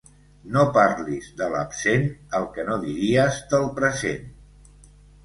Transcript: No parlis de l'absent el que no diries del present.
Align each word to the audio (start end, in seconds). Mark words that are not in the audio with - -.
No 0.53 0.61
parlis 0.77 1.27
de 1.41 1.49
l'absent 1.55 2.07
el 2.39 2.47
que 2.55 2.65
no 2.71 2.79
diries 2.87 3.39
del 3.53 3.69
present. 3.81 4.25